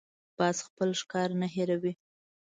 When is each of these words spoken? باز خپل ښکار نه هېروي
باز 0.37 0.57
خپل 0.67 0.89
ښکار 0.99 1.29
نه 1.41 1.47
هېروي 1.55 1.93